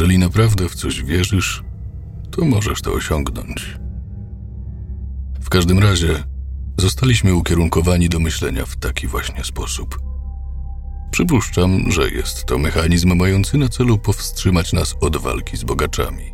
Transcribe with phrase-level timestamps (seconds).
[0.00, 1.62] Jeżeli naprawdę w coś wierzysz,
[2.30, 3.78] to możesz to osiągnąć.
[5.40, 6.24] W każdym razie
[6.76, 10.00] zostaliśmy ukierunkowani do myślenia w taki właśnie sposób.
[11.10, 16.32] Przypuszczam, że jest to mechanizm mający na celu powstrzymać nas od walki z bogaczami.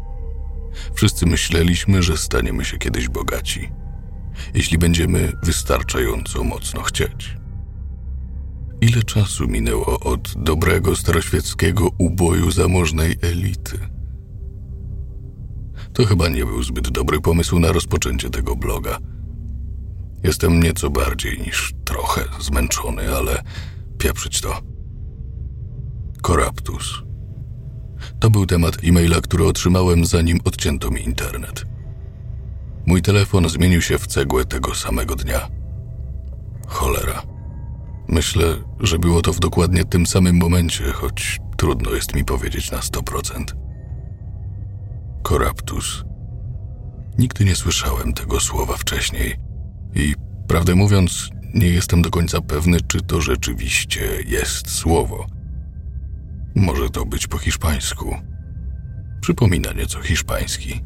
[0.94, 3.70] Wszyscy myśleliśmy, że staniemy się kiedyś bogaci,
[4.54, 7.36] jeśli będziemy wystarczająco mocno chcieć.
[8.80, 13.78] Ile czasu minęło od dobrego staroświeckiego uboju zamożnej elity?
[15.92, 18.98] To chyba nie był zbyt dobry pomysł na rozpoczęcie tego bloga.
[20.22, 23.42] Jestem nieco bardziej niż trochę zmęczony, ale
[23.98, 24.60] pieprzyć to.
[26.22, 27.02] Koraptus.
[28.20, 31.66] To był temat e-maila, który otrzymałem zanim odcięto mi internet.
[32.86, 35.48] Mój telefon zmienił się w cegłę tego samego dnia.
[36.66, 37.35] Cholera.
[38.08, 38.44] Myślę,
[38.80, 43.44] że było to w dokładnie tym samym momencie, choć trudno jest mi powiedzieć na 100%.
[45.22, 46.04] Koraptus.
[47.18, 49.36] Nigdy nie słyszałem tego słowa wcześniej
[49.94, 50.14] i,
[50.48, 55.26] prawdę mówiąc, nie jestem do końca pewny, czy to rzeczywiście jest słowo.
[56.54, 58.16] Może to być po hiszpańsku.
[59.20, 60.80] Przypomina nieco hiszpański.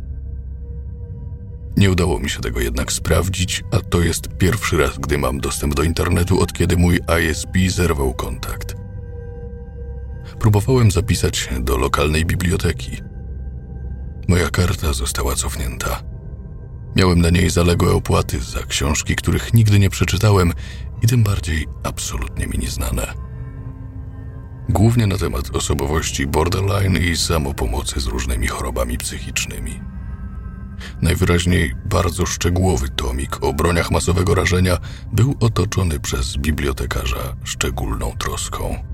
[1.77, 5.75] Nie udało mi się tego jednak sprawdzić, a to jest pierwszy raz, gdy mam dostęp
[5.75, 8.75] do internetu, od kiedy mój ISP zerwał kontakt.
[10.39, 13.03] Próbowałem zapisać się do lokalnej biblioteki.
[14.29, 16.03] Moja karta została cofnięta.
[16.97, 20.53] Miałem na niej zaległe opłaty za książki, których nigdy nie przeczytałem
[21.03, 23.15] i tym bardziej absolutnie mi nieznane.
[24.69, 29.81] Głównie na temat osobowości borderline i samopomocy z różnymi chorobami psychicznymi.
[31.03, 34.79] Najwyraźniej bardzo szczegółowy tomik o broniach masowego rażenia
[35.13, 38.91] był otoczony przez bibliotekarza szczególną troską.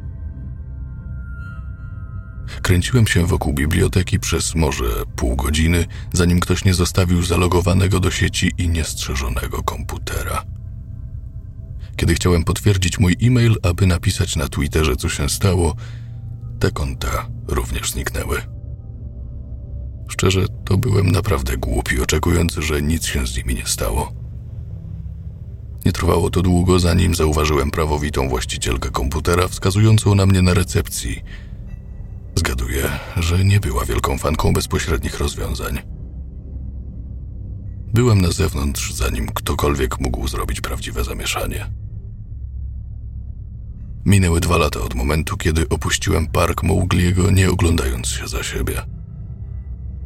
[2.63, 4.85] Kręciłem się wokół biblioteki przez może
[5.17, 10.45] pół godziny, zanim ktoś nie zostawił zalogowanego do sieci i niestrzeżonego komputera.
[11.97, 15.77] Kiedy chciałem potwierdzić mój e-mail, aby napisać na Twitterze, co się stało,
[16.61, 18.56] te konta również zniknęły.
[20.09, 24.13] Szczerze, to byłem naprawdę głupi, oczekując, że nic się z nimi nie stało.
[25.87, 31.23] Nie trwało to długo, zanim zauważyłem prawowitą właścicielkę komputera wskazującą na mnie na recepcji.
[32.35, 35.79] Zgaduję, że nie była wielką fanką bezpośrednich rozwiązań.
[37.95, 41.67] Byłem na zewnątrz, zanim ktokolwiek mógł zrobić prawdziwe zamieszanie.
[44.05, 48.83] Minęły dwa lata od momentu, kiedy opuściłem park Mowgliego, nie oglądając się za siebie.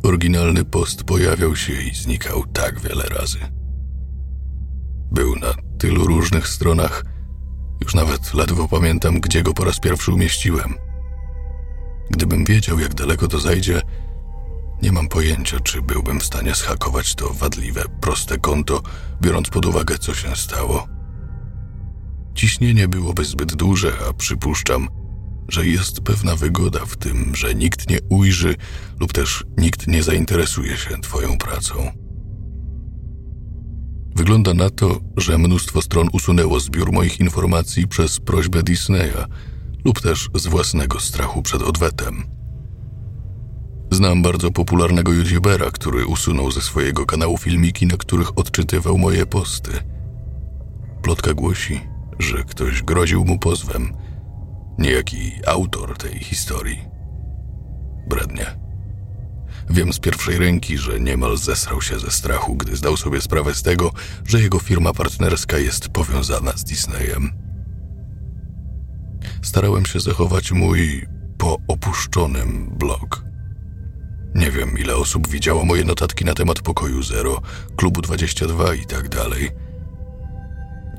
[0.02, 3.38] Oryginalny post pojawiał się i znikał tak wiele razy.
[5.12, 7.04] Był na tylu różnych stronach,
[7.80, 10.74] już nawet ledwo pamiętam, gdzie go po raz pierwszy umieściłem.
[12.10, 13.82] Gdybym wiedział, jak daleko to zajdzie,
[14.82, 18.82] nie mam pojęcia, czy byłbym w stanie schakować to wadliwe, proste konto,
[19.22, 20.88] biorąc pod uwagę, co się stało.
[22.34, 24.88] Ciśnienie byłoby zbyt duże, a przypuszczam,
[25.50, 28.54] że jest pewna wygoda w tym, że nikt nie ujrzy
[29.00, 31.92] lub też nikt nie zainteresuje się Twoją pracą.
[34.16, 39.24] Wygląda na to, że mnóstwo stron usunęło zbiór moich informacji przez prośbę Disneya
[39.84, 42.24] lub też z własnego strachu przed odwetem.
[43.90, 49.70] Znam bardzo popularnego youtubera, który usunął ze swojego kanału filmiki, na których odczytywał moje posty.
[51.02, 51.80] Plotka głosi,
[52.18, 53.92] że ktoś groził mu pozwem.
[54.80, 56.88] Niejaki autor tej historii.
[58.08, 58.46] Brednie.
[59.70, 63.62] Wiem z pierwszej ręki, że niemal zesrał się ze strachu, gdy zdał sobie sprawę z
[63.62, 63.92] tego,
[64.26, 67.30] że jego firma partnerska jest powiązana z Disneyem.
[69.42, 71.06] Starałem się zachować mój
[71.38, 73.24] po opuszczonym blog.
[74.34, 77.42] Nie wiem, ile osób widziało moje notatki na temat pokoju Zero,
[77.76, 79.50] klubu 22 i tak dalej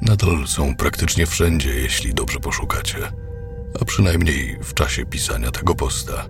[0.01, 2.97] nadal są praktycznie wszędzie, jeśli dobrze poszukacie,
[3.81, 6.27] a przynajmniej w czasie pisania tego posta.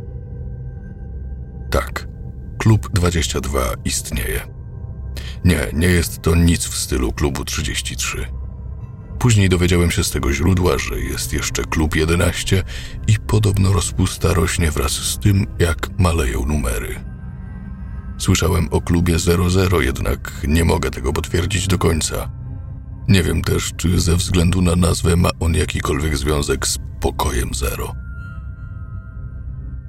[1.71, 2.07] Tak,
[2.57, 4.41] Klub 22 istnieje.
[5.45, 8.27] Nie, nie jest to nic w stylu Klubu 33.
[9.19, 12.63] Później dowiedziałem się z tego źródła, że jest jeszcze Klub 11
[13.07, 17.11] i podobno rozpusta rośnie wraz z tym, jak maleją numery.
[18.17, 22.40] Słyszałem o klubie 00, jednak nie mogę tego potwierdzić do końca.
[23.07, 27.95] Nie wiem też, czy ze względu na nazwę ma on jakikolwiek związek z pokojem zero.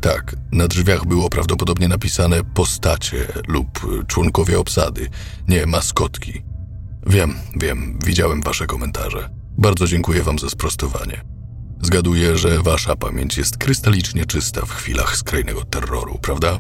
[0.01, 3.69] Tak, na drzwiach było prawdopodobnie napisane postacie lub
[4.07, 5.09] członkowie obsady,
[5.49, 6.43] nie maskotki.
[7.07, 9.31] Wiem, wiem, widziałem wasze komentarze.
[9.59, 11.25] Bardzo dziękuję wam za sprostowanie.
[11.83, 16.59] Zgaduję, że wasza pamięć jest krystalicznie czysta w chwilach skrajnego terroru, prawda?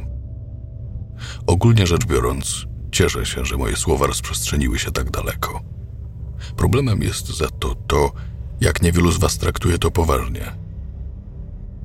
[1.46, 5.60] Ogólnie rzecz biorąc, cieszę się, że moje słowa rozprzestrzeniły się tak daleko.
[6.56, 8.12] Problemem jest za to to,
[8.60, 10.52] jak niewielu z was traktuje to poważnie.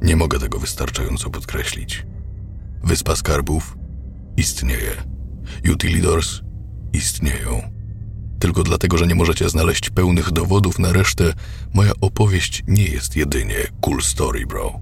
[0.02, 2.06] Nie mogę tego wystarczająco podkreślić.
[2.84, 3.78] Wyspa Skarbów
[4.38, 4.92] istnieje.
[5.74, 6.42] Utilidors
[6.94, 7.78] istnieją.
[8.40, 11.34] Tylko dlatego, że nie możecie znaleźć pełnych dowodów na resztę,
[11.74, 14.80] moja opowieść nie jest jedynie cool story, bro.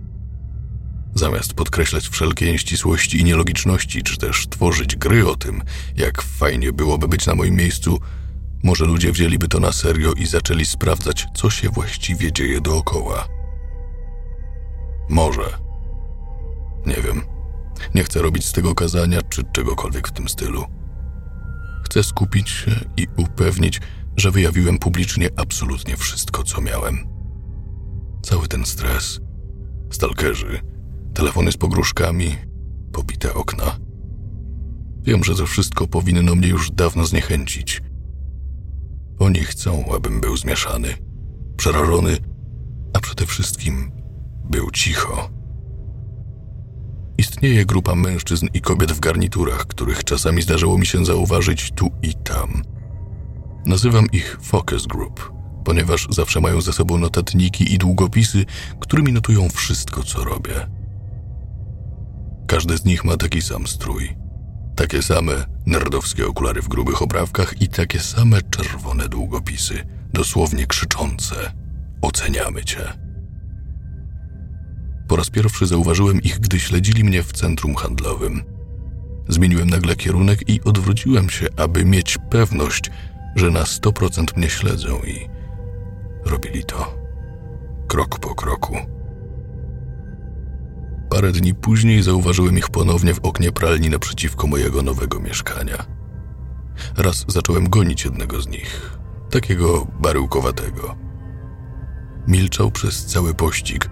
[1.16, 5.62] Zamiast podkreślać wszelkie nieścisłości i nielogiczności, czy też tworzyć gry o tym,
[5.98, 8.00] jak fajnie byłoby być na moim miejscu,
[8.66, 13.28] może ludzie wzięliby to na serio i zaczęli sprawdzać, co się właściwie dzieje dookoła.
[15.10, 15.58] Może.
[16.86, 17.22] Nie wiem.
[17.96, 20.66] Nie chcę robić z tego kazania czy czegokolwiek w tym stylu.
[21.84, 23.82] Chcę skupić się i upewnić,
[24.18, 27.08] że wyjawiłem publicznie absolutnie wszystko, co miałem.
[28.24, 29.20] Cały ten stres,
[29.92, 30.62] stalkerzy,
[31.14, 32.36] telefony z pogróżkami,
[32.94, 33.78] pobite okna.
[35.02, 37.82] Wiem, że to wszystko powinno mnie już dawno zniechęcić.
[39.20, 40.94] Oni chcą, abym był zmieszany,
[41.58, 42.18] przerażony,
[42.94, 43.92] a przede wszystkim
[44.50, 45.30] był cicho.
[47.18, 52.14] Istnieje grupa mężczyzn i kobiet w garniturach, których czasami zdarzyło mi się zauważyć tu i
[52.14, 52.62] tam.
[53.66, 55.32] Nazywam ich focus group,
[55.66, 58.46] ponieważ zawsze mają ze sobą notatniki i długopisy,
[58.80, 60.68] którymi notują wszystko, co robię.
[62.48, 64.25] Każdy z nich ma taki sam strój.
[64.75, 71.36] Takie same nerdowskie okulary w grubych oprawkach i takie same czerwone długopisy, dosłownie krzyczące:
[72.01, 72.94] Oceniamy cię.
[75.07, 78.44] Po raz pierwszy zauważyłem ich, gdy śledzili mnie w centrum handlowym.
[79.27, 82.92] Zmieniłem nagle kierunek i odwróciłem się, aby mieć pewność,
[83.36, 85.30] że na 100% mnie śledzą i
[86.25, 86.98] robili to
[87.88, 88.95] krok po kroku.
[91.16, 95.86] Parę dni później zauważyłem ich ponownie w oknie pralni naprzeciwko mojego nowego mieszkania.
[96.98, 98.98] Raz zacząłem gonić jednego z nich,
[99.30, 100.96] takiego baryłkowatego.
[102.28, 103.90] Milczał przez cały pościg,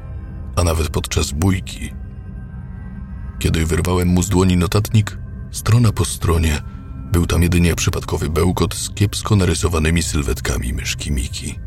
[0.56, 1.94] a nawet podczas bójki.
[3.40, 5.18] Kiedy wyrwałem mu z dłoni notatnik,
[5.52, 6.62] strona po stronie,
[7.12, 11.60] był tam jedynie przypadkowy bełkot z kiepsko narysowanymi sylwetkami myszki Miki.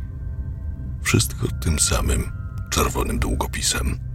[1.03, 2.33] Wszystko tym samym
[2.71, 4.06] czerwonym długopisem.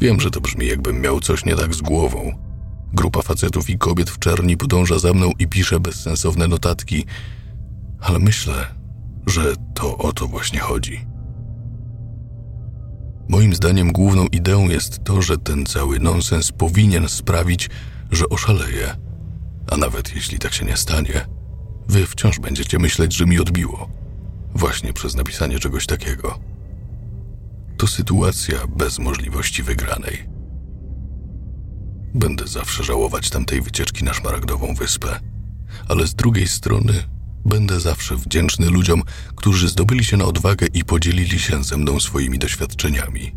[0.00, 2.32] Wiem, że to brzmi jakbym miał coś nie tak z głową.
[2.92, 7.04] Grupa facetów i kobiet w czerni podąża za mną i pisze bezsensowne notatki,
[8.00, 8.66] ale myślę,
[9.26, 11.06] że to o to właśnie chodzi.
[13.28, 17.70] Moim zdaniem główną ideą jest to, że ten cały nonsens powinien sprawić,
[18.10, 18.96] że oszaleję.
[19.70, 21.26] A nawet jeśli tak się nie stanie,
[21.88, 23.88] wy wciąż będziecie myśleć, że mi odbiło.
[24.54, 26.49] Właśnie przez napisanie czegoś takiego.
[27.80, 30.28] To sytuacja bez możliwości wygranej.
[32.14, 35.20] Będę zawsze żałować tamtej wycieczki na Szmaragdową Wyspę,
[35.88, 36.92] ale z drugiej strony
[37.44, 39.02] Będę zawsze wdzięczny ludziom,
[39.36, 43.32] którzy zdobyli się na odwagę i podzielili się ze mną swoimi doświadczeniami.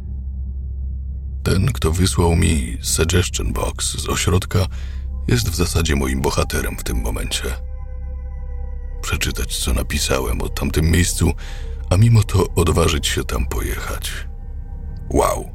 [1.44, 4.66] Ten, kto wysłał mi suggestion box z ośrodka,
[5.28, 7.44] jest w zasadzie moim bohaterem w tym momencie.
[9.01, 11.34] Przeczytać, co napisałem o tamtym miejscu,
[11.90, 14.32] a mimo to odważyć się tam pojechać.
[15.13, 15.51] Wow!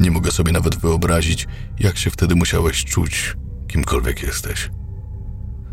[0.00, 1.46] Nie mogę sobie nawet wyobrazić,
[1.78, 3.36] jak się wtedy musiałeś czuć,
[3.68, 4.70] kimkolwiek jesteś.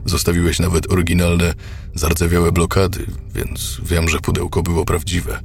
[0.06, 1.54] Zostawiłeś nawet oryginalne,
[1.96, 5.40] zardzewiałe blokady, więc wiem, że pudełko było prawdziwe.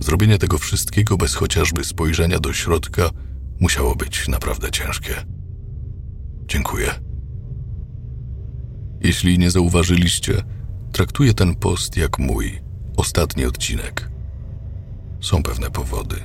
[0.00, 3.10] Zrobienie tego wszystkiego bez chociażby spojrzenia do środka
[3.60, 5.14] musiało być naprawdę ciężkie.
[6.46, 6.90] Dziękuję.
[9.00, 10.42] Jeśli nie zauważyliście,
[10.92, 12.62] traktuję ten post jak mój
[12.96, 14.13] ostatni odcinek.
[15.24, 16.16] Są pewne powody.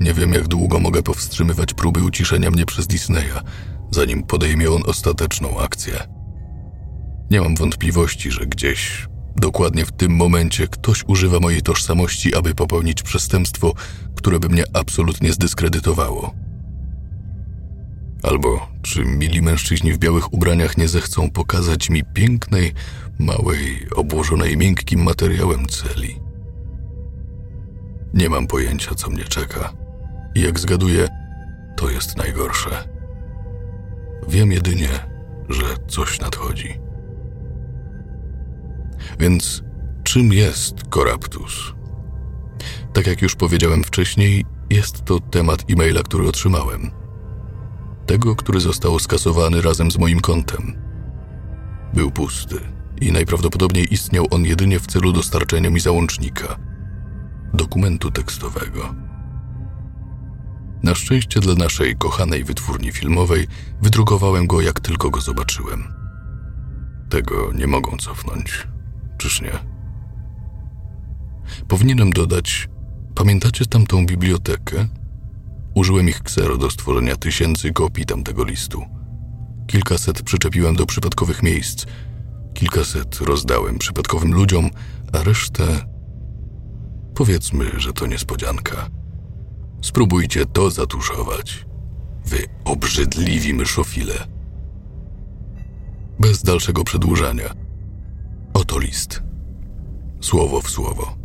[0.00, 3.40] Nie wiem, jak długo mogę powstrzymywać próby uciszenia mnie przez Disneya,
[3.90, 6.08] zanim podejmie on ostateczną akcję.
[7.30, 13.02] Nie mam wątpliwości, że gdzieś, dokładnie w tym momencie, ktoś używa mojej tożsamości, aby popełnić
[13.02, 13.74] przestępstwo,
[14.16, 16.34] które by mnie absolutnie zdyskredytowało.
[18.22, 22.72] Albo czy mili mężczyźni w białych ubraniach nie zechcą pokazać mi pięknej,
[23.18, 26.29] małej, obłożonej miękkim materiałem celi?
[28.14, 29.72] Nie mam pojęcia, co mnie czeka.
[30.34, 31.08] I jak zgaduję,
[31.76, 32.88] to jest najgorsze.
[34.28, 34.88] Wiem jedynie,
[35.48, 36.80] że coś nadchodzi.
[39.18, 39.62] Więc
[40.02, 41.72] czym jest Koraptus?
[42.92, 46.90] Tak jak już powiedziałem wcześniej, jest to temat e-maila, który otrzymałem.
[48.06, 50.76] Tego, który został skasowany razem z moim kontem.
[51.94, 52.60] Był pusty
[53.00, 56.69] i najprawdopodobniej istniał on jedynie w celu dostarczenia mi załącznika
[57.54, 58.94] dokumentu tekstowego.
[60.82, 63.46] Na szczęście dla naszej kochanej wytwórni filmowej
[63.82, 65.94] wydrukowałem go jak tylko go zobaczyłem.
[67.10, 68.68] Tego nie mogą cofnąć,
[69.18, 69.52] czyż nie?
[71.68, 72.68] Powinienem dodać,
[73.14, 74.86] pamiętacie tamtą bibliotekę?
[75.74, 78.84] Użyłem ich ksero do stworzenia tysięcy kopii tamtego listu.
[79.66, 81.86] Kilkaset przyczepiłem do przypadkowych miejsc,
[82.54, 84.70] kilkaset rozdałem przypadkowym ludziom,
[85.12, 85.64] a resztę.
[87.14, 88.90] Powiedzmy, że to niespodzianka.
[89.82, 91.66] Spróbujcie to zatuszować.
[92.26, 94.14] Wy obrzydliwi myszofile.
[96.18, 97.54] Bez dalszego przedłużania.
[98.54, 99.22] Oto list.
[100.20, 101.16] Słowo w słowo.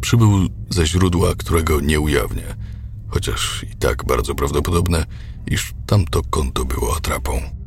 [0.00, 2.56] Przybył ze źródła, którego nie ujawnię,
[3.08, 5.06] chociaż i tak bardzo prawdopodobne,
[5.46, 7.61] iż tamto konto było atrapą.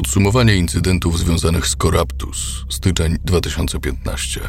[0.00, 4.40] Podsumowanie incydentów związanych z Corruptus, styczeń 2015.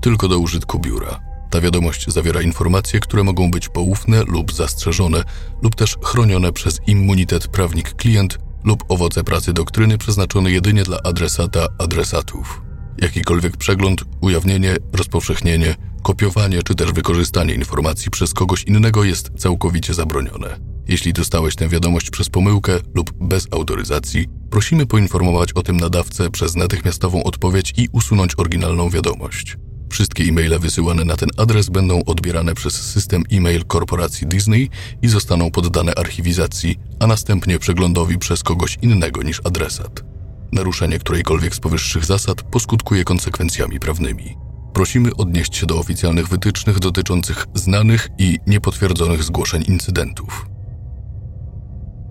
[0.00, 1.20] Tylko do użytku biura.
[1.50, 5.24] Ta wiadomość zawiera informacje, które mogą być poufne lub zastrzeżone,
[5.62, 12.62] lub też chronione przez immunitet prawnik-klient lub owoce pracy doktryny przeznaczone jedynie dla adresata adresatów.
[12.98, 15.74] Jakikolwiek przegląd, ujawnienie, rozpowszechnienie,
[16.06, 20.56] kopiowanie czy też wykorzystanie informacji przez kogoś innego jest całkowicie zabronione.
[20.88, 26.56] Jeśli dostałeś tę wiadomość przez pomyłkę lub bez autoryzacji, prosimy poinformować o tym nadawcę przez
[26.56, 29.56] natychmiastową odpowiedź i usunąć oryginalną wiadomość.
[29.90, 34.70] Wszystkie e-maile wysyłane na ten adres będą odbierane przez system e-mail korporacji Disney
[35.02, 40.04] i zostaną poddane archiwizacji, a następnie przeglądowi przez kogoś innego niż adresat.
[40.52, 44.36] Naruszenie którejkolwiek z powyższych zasad poskutkuje konsekwencjami prawnymi.
[44.76, 50.46] Prosimy odnieść się do oficjalnych wytycznych dotyczących znanych i niepotwierdzonych zgłoszeń incydentów.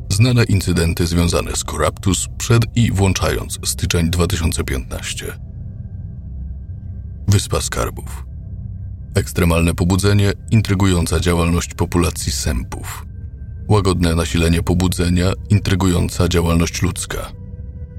[0.09, 5.39] Znane incydenty związane z Corruptus przed i włączając styczeń 2015.
[7.27, 8.25] Wyspa Skarbów.
[9.15, 13.05] Ekstremalne pobudzenie, intrygująca działalność populacji sępów.
[13.67, 17.31] Łagodne nasilenie pobudzenia, intrygująca działalność ludzka.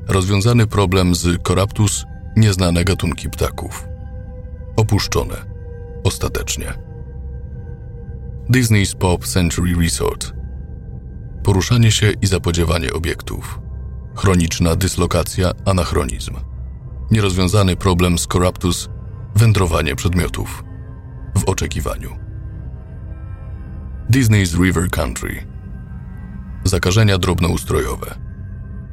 [0.08, 2.04] Rozwiązany problem z Corruptus,
[2.36, 3.95] nieznane gatunki ptaków.
[4.76, 5.34] Opuszczone.
[6.04, 6.72] Ostatecznie.
[8.50, 10.32] Disney's Pop Century Resort.
[11.42, 13.60] Poruszanie się i zapodziewanie obiektów.
[14.14, 16.34] Chroniczna dyslokacja, anachronizm.
[17.10, 18.88] Nierozwiązany problem z Corruptus,
[19.34, 20.64] wędrowanie przedmiotów.
[21.36, 22.16] W oczekiwaniu.
[24.10, 25.46] Disney's River Country.
[26.64, 28.18] Zakażenia drobnoustrojowe.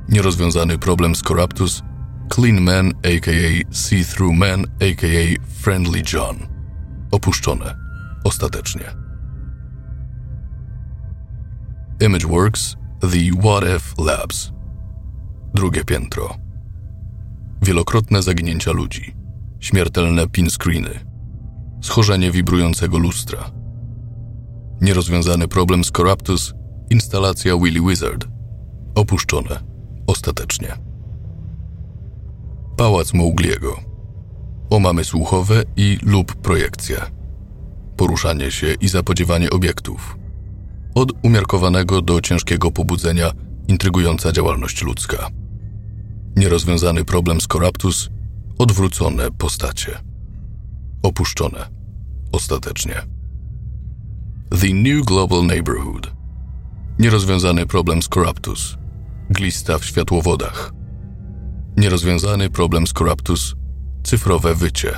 [0.10, 1.82] Nierozwiązany problem z Corruptus,
[2.30, 6.38] Clean Man aka See-Through Man aka Friendly John.
[7.12, 7.76] Opuszczone.
[8.24, 8.86] Ostatecznie.
[12.02, 14.52] Imageworks The What If Labs.
[15.54, 16.38] Drugie piętro.
[17.62, 19.16] Wielokrotne zaginięcia ludzi.
[19.60, 21.00] Śmiertelne pin screeny.
[21.82, 23.52] Schorzenie wibrującego lustra.
[24.82, 26.54] Nierozwiązany problem z Corruptus.
[26.90, 28.28] Instalacja Willy Wizard.
[28.96, 29.64] Opuszczone.
[30.08, 30.93] Ostatecznie.
[32.78, 33.80] Pałac Mougliego.
[34.70, 37.02] Omamy słuchowe i lub projekcje.
[37.98, 40.18] Poruszanie się i zapodziewanie obiektów.
[40.96, 43.32] Od umiarkowanego do ciężkiego pobudzenia
[43.68, 45.30] intrygująca działalność ludzka.
[46.36, 47.48] Nierozwiązany problem z
[48.58, 49.98] odwrócone postacie.
[51.04, 51.70] Opuszczone.
[52.32, 52.96] Ostatecznie.
[54.62, 56.12] The New Global Neighborhood.
[57.00, 58.78] Nierozwiązany problem z.
[59.30, 60.83] Glista w światłowodach.
[61.78, 63.56] Nierozwiązany problem z Corruptus.
[64.04, 64.92] Cyfrowe wycie.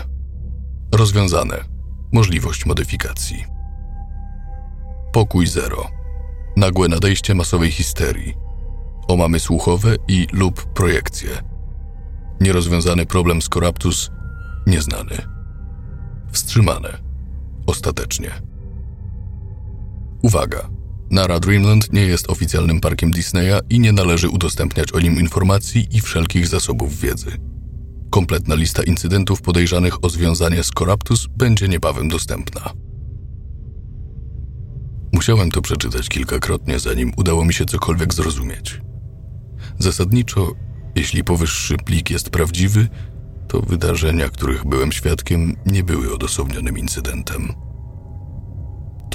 [0.96, 1.64] Rozwiązane.
[2.12, 3.46] Możliwość modyfikacji.
[5.14, 5.88] Pokój zero.
[6.58, 8.34] Nagłe nadejście masowej histerii.
[9.08, 11.30] Omamy słuchowe i lub projekcje.
[12.42, 14.12] Nierozwiązany problem z Corruptus.
[14.68, 15.18] Nieznany.
[16.32, 16.98] Wstrzymane.
[17.68, 18.32] Ostatecznie.
[20.24, 20.75] Uwaga!
[21.12, 26.02] Nara Dreamland nie jest oficjalnym parkiem Disneya i nie należy udostępniać o nim informacji i
[26.02, 27.38] wszelkich zasobów wiedzy.
[28.10, 32.74] Kompletna lista incydentów podejrzanych o związanie z Corruptus będzie niebawem dostępna.
[35.14, 38.82] Musiałem to przeczytać kilkakrotnie, zanim udało mi się cokolwiek zrozumieć.
[39.80, 40.52] Zasadniczo,
[40.96, 42.88] jeśli powyższy plik jest prawdziwy,
[43.48, 47.54] to wydarzenia, których byłem świadkiem, nie były odosobnionym incydentem.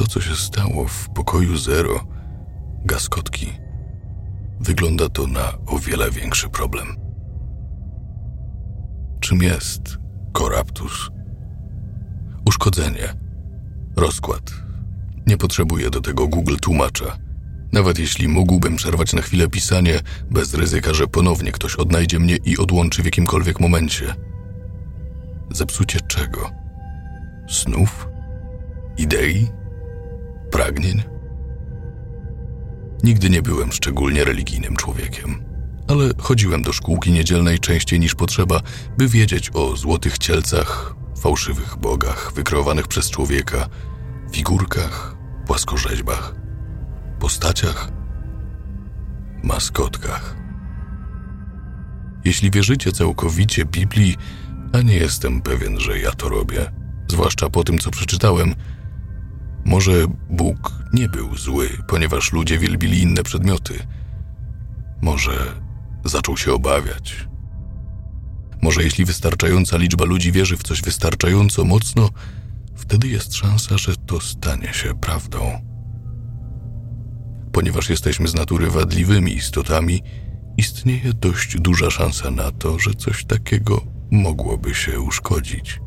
[0.01, 2.05] To, co się stało w pokoju zero,
[2.85, 3.53] gaskotki,
[4.61, 6.97] wygląda to na o wiele większy problem.
[9.21, 9.99] Czym jest
[10.33, 11.11] koraptus?
[12.47, 13.15] Uszkodzenie,
[13.97, 14.53] rozkład.
[15.27, 17.19] Nie potrzebuję do tego Google tłumacza.
[17.73, 22.59] Nawet jeśli mógłbym przerwać na chwilę pisanie, bez ryzyka, że ponownie ktoś odnajdzie mnie i
[22.59, 24.15] odłączy w jakimkolwiek momencie.
[25.51, 26.51] Zepsucie czego?
[27.49, 28.09] Snów?
[28.99, 29.60] Idei?
[30.51, 31.03] Pragnień?
[33.03, 35.45] Nigdy nie byłem szczególnie religijnym człowiekiem,
[35.89, 38.61] ale chodziłem do szkółki niedzielnej częściej niż potrzeba,
[38.99, 43.69] by wiedzieć o złotych cielcach, fałszywych bogach wykreowanych przez człowieka,
[44.33, 45.17] figurkach,
[45.47, 46.35] płaskorzeźbach,
[47.19, 47.89] postaciach,
[49.43, 50.37] maskotkach.
[52.25, 54.17] Jeśli wierzycie całkowicie Biblii,
[54.73, 56.73] a nie jestem pewien, że ja to robię,
[57.09, 58.55] zwłaszcza po tym, co przeczytałem,
[59.65, 59.93] może
[60.31, 63.75] Bóg nie był zły, ponieważ ludzie wielbili inne przedmioty.
[65.03, 65.33] Może
[66.05, 67.29] zaczął się obawiać.
[68.63, 72.11] Może jeśli wystarczająca liczba ludzi wierzy w coś wystarczająco mocno,
[72.75, 75.61] wtedy jest szansa, że to stanie się prawdą.
[77.53, 80.03] Ponieważ jesteśmy z natury wadliwymi istotami,
[80.57, 85.81] istnieje dość duża szansa na to, że coś takiego mogłoby się uszkodzić.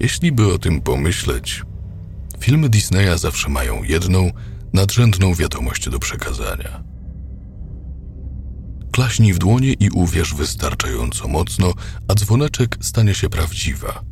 [0.00, 1.62] Jeśli by o tym pomyśleć,
[2.40, 4.30] filmy Disneya zawsze mają jedną,
[4.72, 6.84] nadrzędną wiadomość do przekazania.
[8.92, 11.72] Klaśnij w dłonie i uwierz wystarczająco mocno,
[12.08, 14.04] a dzwoneczek stanie się prawdziwa.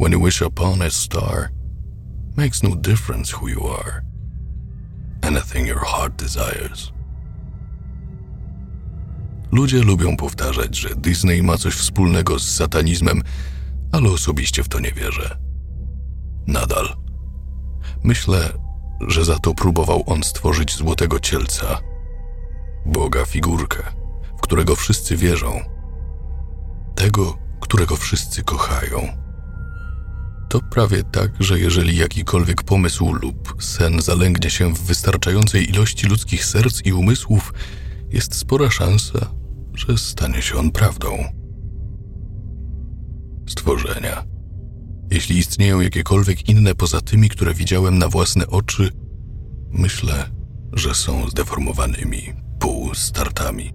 [0.00, 1.50] When you wish upon a star,
[2.36, 4.02] makes no difference who you are.
[5.22, 6.92] Anything your heart desires.
[9.52, 13.22] Ludzie lubią powtarzać, że Disney ma coś wspólnego z satanizmem,
[13.94, 15.38] ale osobiście w to nie wierzę.
[16.46, 16.96] Nadal.
[18.04, 18.52] Myślę,
[19.08, 21.78] że za to próbował on stworzyć złotego cielca,
[22.86, 23.82] Boga figurkę,
[24.38, 25.60] w którego wszyscy wierzą,
[26.94, 29.08] tego, którego wszyscy kochają.
[30.48, 36.44] To prawie tak, że jeżeli jakikolwiek pomysł lub sen zalęgnie się w wystarczającej ilości ludzkich
[36.44, 37.52] serc i umysłów,
[38.10, 39.18] jest spora szansa,
[39.74, 41.43] że stanie się on prawdą.
[43.46, 44.24] Stworzenia.
[45.10, 48.90] Jeśli istnieją jakiekolwiek inne poza tymi, które widziałem na własne oczy,
[49.70, 50.30] myślę,
[50.72, 53.72] że są zdeformowanymi półstartami.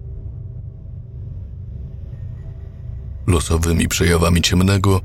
[3.26, 5.00] Losowymi przejawami ciemnego,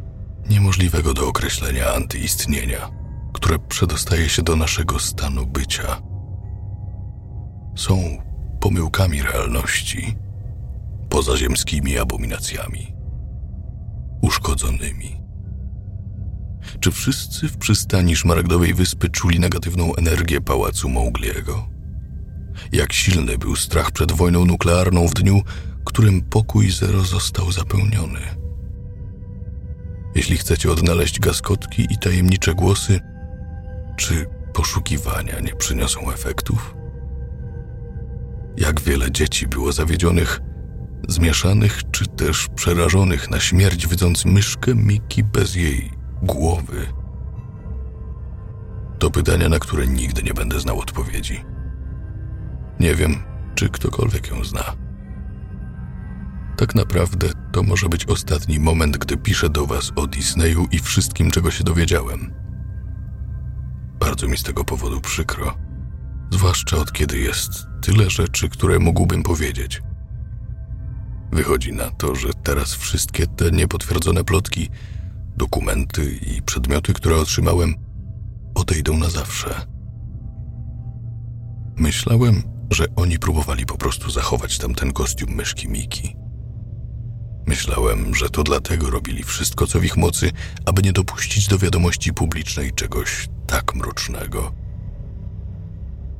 [0.49, 2.89] niemożliwego do określenia antyistnienia,
[3.33, 6.01] które przedostaje się do naszego stanu bycia.
[7.75, 7.97] Są
[8.59, 10.15] pomyłkami realności,
[11.09, 12.94] pozaziemskimi abominacjami,
[14.25, 15.21] uszkodzonymi.
[16.79, 21.69] Czy wszyscy w przystani Szmaragdowej Wyspy czuli negatywną energię pałacu Mowgliego?
[22.71, 25.41] Jak silny był strach przed wojną nuklearną w dniu,
[25.85, 28.19] którym pokój zero został zapełniony.
[30.15, 32.99] Jeśli chcecie odnaleźć gaskotki i tajemnicze głosy,
[33.97, 36.75] czy poszukiwania nie przyniosą efektów?
[38.57, 40.41] Jak wiele dzieci było zawiedzionych,
[41.07, 45.91] zmieszanych czy też przerażonych na śmierć, widząc myszkę Miki bez jej
[46.21, 46.87] głowy?
[48.99, 51.43] To pytania, na które nigdy nie będę znał odpowiedzi.
[52.79, 53.23] Nie wiem,
[53.55, 54.63] czy ktokolwiek ją zna.
[56.57, 61.31] Tak naprawdę to może być ostatni moment, gdy piszę do Was o Disneyu i wszystkim,
[61.31, 62.33] czego się dowiedziałem.
[63.99, 65.57] Bardzo mi z tego powodu przykro,
[66.31, 69.81] zwłaszcza od kiedy jest tyle rzeczy, które mógłbym powiedzieć.
[71.35, 74.69] Wychodzi na to, że teraz wszystkie te niepotwierdzone plotki,
[75.37, 77.75] dokumenty i przedmioty, które otrzymałem,
[78.55, 79.65] odejdą na zawsze.
[81.77, 86.15] Myślałem, że oni próbowali po prostu zachować tamten kostium myszki Miki.
[87.47, 90.31] Myślałem, że to dlatego robili wszystko, co w ich mocy,
[90.65, 94.53] aby nie dopuścić do wiadomości publicznej czegoś tak mrocznego.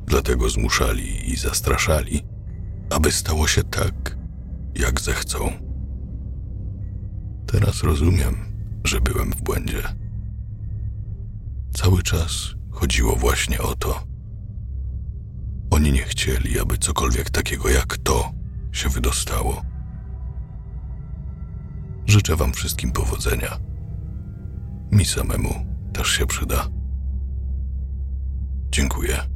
[0.06, 2.24] Dlatego zmuszali i zastraszali,
[2.90, 4.15] aby stało się tak,
[4.78, 5.50] jak zechcą.
[7.46, 8.36] Teraz rozumiem,
[8.84, 9.82] że byłem w błędzie.
[11.74, 14.02] Cały czas chodziło właśnie o to.
[15.70, 18.32] Oni nie chcieli, aby cokolwiek takiego jak to
[18.72, 19.62] się wydostało.
[22.06, 23.58] Życzę Wam wszystkim powodzenia.
[24.92, 26.68] Mi samemu też się przyda.
[28.70, 29.35] Dziękuję.